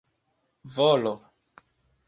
[0.75, 1.13] volo